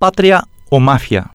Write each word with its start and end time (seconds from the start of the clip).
Patria 0.00 0.44
o 0.70 0.78
mafia. 0.78 1.32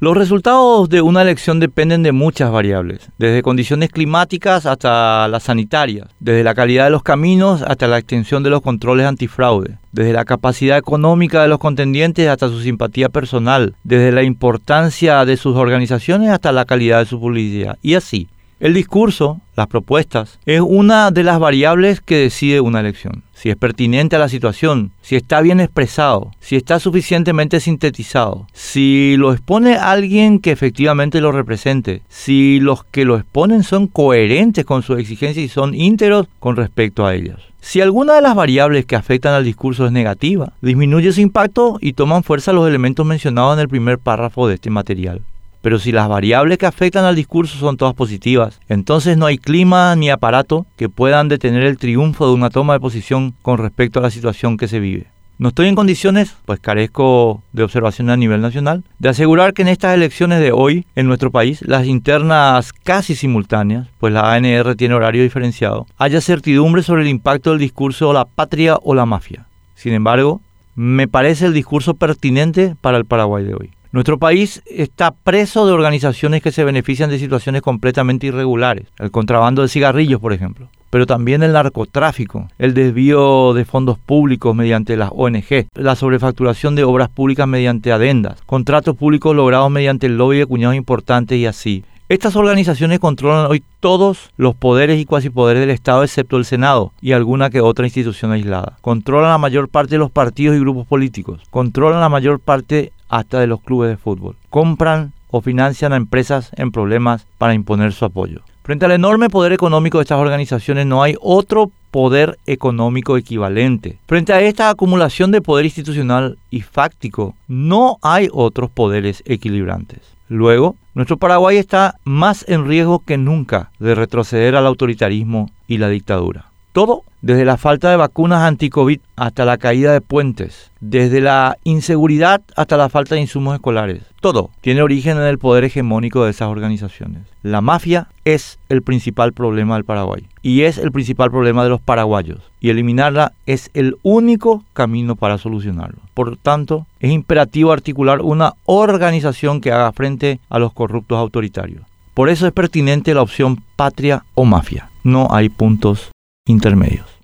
Los 0.00 0.16
resultados 0.16 0.88
de 0.88 1.02
una 1.02 1.20
elección 1.20 1.60
dependen 1.60 2.02
de 2.02 2.12
muchas 2.12 2.50
variables, 2.50 3.10
desde 3.18 3.42
condiciones 3.42 3.90
climáticas 3.90 4.64
hasta 4.64 5.28
las 5.28 5.42
sanitarias, 5.42 6.08
desde 6.18 6.42
la 6.42 6.54
calidad 6.54 6.84
de 6.84 6.92
los 6.92 7.02
caminos 7.02 7.60
hasta 7.60 7.86
la 7.88 7.98
extensión 7.98 8.42
de 8.42 8.48
los 8.48 8.62
controles 8.62 9.04
antifraude, 9.04 9.76
desde 9.92 10.14
la 10.14 10.24
capacidad 10.24 10.78
económica 10.78 11.42
de 11.42 11.48
los 11.48 11.58
contendientes 11.58 12.26
hasta 12.26 12.48
su 12.48 12.62
simpatía 12.62 13.10
personal, 13.10 13.74
desde 13.84 14.12
la 14.12 14.22
importancia 14.22 15.26
de 15.26 15.36
sus 15.36 15.54
organizaciones 15.54 16.30
hasta 16.30 16.52
la 16.52 16.64
calidad 16.64 17.00
de 17.00 17.06
su 17.06 17.20
publicidad, 17.20 17.76
y 17.82 17.96
así. 17.96 18.28
El 18.58 18.72
discurso, 18.72 19.42
las 19.54 19.66
propuestas, 19.66 20.38
es 20.46 20.62
una 20.62 21.10
de 21.10 21.22
las 21.22 21.38
variables 21.38 22.00
que 22.00 22.16
decide 22.16 22.62
una 22.62 22.80
elección. 22.80 23.22
Si 23.34 23.50
es 23.50 23.56
pertinente 23.56 24.16
a 24.16 24.18
la 24.18 24.30
situación, 24.30 24.92
si 25.02 25.14
está 25.14 25.42
bien 25.42 25.60
expresado, 25.60 26.30
si 26.40 26.56
está 26.56 26.80
suficientemente 26.80 27.60
sintetizado, 27.60 28.46
si 28.54 29.16
lo 29.18 29.34
expone 29.34 29.74
alguien 29.74 30.38
que 30.38 30.52
efectivamente 30.52 31.20
lo 31.20 31.32
represente, 31.32 32.00
si 32.08 32.58
los 32.58 32.82
que 32.84 33.04
lo 33.04 33.18
exponen 33.18 33.62
son 33.62 33.88
coherentes 33.88 34.64
con 34.64 34.82
sus 34.82 34.98
exigencias 35.00 35.44
y 35.44 35.48
son 35.50 35.74
íntegros 35.74 36.26
con 36.40 36.56
respecto 36.56 37.04
a 37.04 37.14
ellas. 37.14 37.40
Si 37.60 37.82
alguna 37.82 38.14
de 38.14 38.22
las 38.22 38.34
variables 38.34 38.86
que 38.86 38.96
afectan 38.96 39.34
al 39.34 39.44
discurso 39.44 39.84
es 39.84 39.92
negativa, 39.92 40.54
disminuye 40.62 41.12
su 41.12 41.20
impacto 41.20 41.76
y 41.82 41.92
toman 41.92 42.22
fuerza 42.22 42.54
los 42.54 42.66
elementos 42.66 43.04
mencionados 43.04 43.52
en 43.54 43.60
el 43.60 43.68
primer 43.68 43.98
párrafo 43.98 44.48
de 44.48 44.54
este 44.54 44.70
material. 44.70 45.20
Pero 45.66 45.80
si 45.80 45.90
las 45.90 46.08
variables 46.08 46.58
que 46.58 46.66
afectan 46.66 47.04
al 47.04 47.16
discurso 47.16 47.58
son 47.58 47.76
todas 47.76 47.92
positivas, 47.92 48.60
entonces 48.68 49.16
no 49.16 49.26
hay 49.26 49.36
clima 49.36 49.96
ni 49.96 50.10
aparato 50.10 50.64
que 50.76 50.88
puedan 50.88 51.26
detener 51.26 51.64
el 51.64 51.76
triunfo 51.76 52.28
de 52.28 52.34
una 52.34 52.50
toma 52.50 52.74
de 52.74 52.78
posición 52.78 53.34
con 53.42 53.58
respecto 53.58 53.98
a 53.98 54.02
la 54.02 54.12
situación 54.12 54.58
que 54.58 54.68
se 54.68 54.78
vive. 54.78 55.08
No 55.38 55.48
estoy 55.48 55.66
en 55.66 55.74
condiciones, 55.74 56.36
pues 56.44 56.60
carezco 56.60 57.42
de 57.52 57.64
observación 57.64 58.10
a 58.10 58.16
nivel 58.16 58.42
nacional, 58.42 58.84
de 59.00 59.08
asegurar 59.08 59.54
que 59.54 59.62
en 59.62 59.68
estas 59.68 59.96
elecciones 59.96 60.38
de 60.38 60.52
hoy 60.52 60.86
en 60.94 61.08
nuestro 61.08 61.32
país, 61.32 61.62
las 61.62 61.84
internas 61.84 62.72
casi 62.72 63.16
simultáneas, 63.16 63.88
pues 63.98 64.12
la 64.12 64.34
ANR 64.34 64.76
tiene 64.76 64.94
horario 64.94 65.24
diferenciado, 65.24 65.88
haya 65.98 66.20
certidumbre 66.20 66.84
sobre 66.84 67.02
el 67.02 67.08
impacto 67.08 67.50
del 67.50 67.58
discurso 67.58 68.10
o 68.10 68.12
la 68.12 68.24
patria 68.24 68.78
o 68.84 68.94
la 68.94 69.04
mafia. 69.04 69.48
Sin 69.74 69.94
embargo, 69.94 70.40
me 70.76 71.08
parece 71.08 71.46
el 71.46 71.54
discurso 71.54 71.94
pertinente 71.94 72.76
para 72.80 72.98
el 72.98 73.04
Paraguay 73.04 73.42
de 73.42 73.54
hoy. 73.54 73.70
Nuestro 73.92 74.18
país 74.18 74.62
está 74.66 75.12
preso 75.12 75.66
de 75.66 75.72
organizaciones 75.72 76.42
que 76.42 76.52
se 76.52 76.64
benefician 76.64 77.08
de 77.08 77.18
situaciones 77.18 77.62
completamente 77.62 78.26
irregulares, 78.26 78.86
el 78.98 79.10
contrabando 79.10 79.62
de 79.62 79.68
cigarrillos, 79.68 80.20
por 80.20 80.32
ejemplo, 80.32 80.68
pero 80.90 81.06
también 81.06 81.42
el 81.42 81.52
narcotráfico, 81.52 82.48
el 82.58 82.74
desvío 82.74 83.54
de 83.54 83.64
fondos 83.64 83.98
públicos 83.98 84.54
mediante 84.56 84.96
las 84.96 85.10
ONG, 85.14 85.68
la 85.74 85.94
sobrefacturación 85.94 86.74
de 86.74 86.84
obras 86.84 87.08
públicas 87.08 87.46
mediante 87.46 87.92
adendas, 87.92 88.42
contratos 88.44 88.96
públicos 88.96 89.34
logrados 89.36 89.70
mediante 89.70 90.06
el 90.06 90.18
lobby 90.18 90.38
de 90.38 90.46
cuñados 90.46 90.76
importantes 90.76 91.38
y 91.38 91.46
así. 91.46 91.84
Estas 92.08 92.36
organizaciones 92.36 93.00
controlan 93.00 93.50
hoy 93.50 93.64
todos 93.80 94.30
los 94.36 94.54
poderes 94.54 95.00
y 95.00 95.06
cuasipoderes 95.06 95.60
del 95.60 95.70
Estado 95.70 96.04
excepto 96.04 96.36
el 96.36 96.44
Senado 96.44 96.92
y 97.00 97.10
alguna 97.10 97.50
que 97.50 97.60
otra 97.60 97.84
institución 97.84 98.30
aislada. 98.30 98.78
Controlan 98.80 99.30
la 99.30 99.38
mayor 99.38 99.68
parte 99.68 99.96
de 99.96 99.98
los 99.98 100.12
partidos 100.12 100.56
y 100.56 100.60
grupos 100.60 100.86
políticos. 100.86 101.42
Controlan 101.50 102.00
la 102.00 102.08
mayor 102.08 102.38
parte 102.38 102.92
hasta 103.08 103.40
de 103.40 103.46
los 103.46 103.60
clubes 103.60 103.90
de 103.90 103.96
fútbol. 103.96 104.36
Compran 104.50 105.12
o 105.30 105.40
financian 105.40 105.92
a 105.92 105.96
empresas 105.96 106.50
en 106.56 106.72
problemas 106.72 107.26
para 107.38 107.54
imponer 107.54 107.92
su 107.92 108.04
apoyo. 108.04 108.40
Frente 108.62 108.84
al 108.84 108.92
enorme 108.92 109.30
poder 109.30 109.52
económico 109.52 109.98
de 109.98 110.02
estas 110.02 110.18
organizaciones 110.18 110.86
no 110.86 111.02
hay 111.02 111.14
otro 111.20 111.70
poder 111.92 112.38
económico 112.46 113.16
equivalente. 113.16 113.98
Frente 114.06 114.32
a 114.32 114.40
esta 114.40 114.70
acumulación 114.70 115.30
de 115.30 115.40
poder 115.40 115.66
institucional 115.66 116.36
y 116.50 116.62
fáctico, 116.62 117.36
no 117.46 117.98
hay 118.02 118.28
otros 118.32 118.70
poderes 118.70 119.22
equilibrantes. 119.24 120.00
Luego, 120.28 120.74
nuestro 120.94 121.16
Paraguay 121.16 121.58
está 121.58 121.94
más 122.04 122.44
en 122.48 122.66
riesgo 122.66 122.98
que 122.98 123.16
nunca 123.16 123.70
de 123.78 123.94
retroceder 123.94 124.56
al 124.56 124.66
autoritarismo 124.66 125.50
y 125.68 125.78
la 125.78 125.88
dictadura. 125.88 126.46
Todo 126.76 127.04
desde 127.22 127.46
la 127.46 127.56
falta 127.56 127.88
de 127.88 127.96
vacunas 127.96 128.42
anti-COVID 128.42 129.00
hasta 129.16 129.46
la 129.46 129.56
caída 129.56 129.94
de 129.94 130.02
puentes, 130.02 130.72
desde 130.80 131.22
la 131.22 131.56
inseguridad 131.64 132.42
hasta 132.54 132.76
la 132.76 132.90
falta 132.90 133.14
de 133.14 133.22
insumos 133.22 133.54
escolares. 133.54 134.02
Todo 134.20 134.50
tiene 134.60 134.82
origen 134.82 135.16
en 135.16 135.22
el 135.22 135.38
poder 135.38 135.64
hegemónico 135.64 136.22
de 136.22 136.32
esas 136.32 136.48
organizaciones. 136.48 137.22
La 137.42 137.62
mafia 137.62 138.08
es 138.26 138.58
el 138.68 138.82
principal 138.82 139.32
problema 139.32 139.76
del 139.76 139.86
Paraguay 139.86 140.28
y 140.42 140.64
es 140.64 140.76
el 140.76 140.92
principal 140.92 141.30
problema 141.30 141.64
de 141.64 141.70
los 141.70 141.80
paraguayos 141.80 142.42
y 142.60 142.68
eliminarla 142.68 143.32
es 143.46 143.70
el 143.72 143.96
único 144.02 144.62
camino 144.74 145.16
para 145.16 145.38
solucionarlo. 145.38 146.00
Por 146.12 146.36
tanto, 146.36 146.86
es 147.00 147.10
imperativo 147.10 147.72
articular 147.72 148.20
una 148.20 148.52
organización 148.66 149.62
que 149.62 149.72
haga 149.72 149.92
frente 149.92 150.40
a 150.50 150.58
los 150.58 150.74
corruptos 150.74 151.16
autoritarios. 151.16 151.84
Por 152.12 152.28
eso 152.28 152.46
es 152.46 152.52
pertinente 152.52 153.14
la 153.14 153.22
opción 153.22 153.62
patria 153.76 154.26
o 154.34 154.44
mafia. 154.44 154.90
No 155.04 155.28
hay 155.30 155.48
puntos 155.48 156.10
intermedios. 156.46 157.15